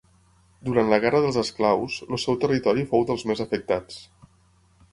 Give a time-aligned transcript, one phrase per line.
[0.69, 4.01] Durant la Guerra dels esclaus, el seu territori fou dels més afectats.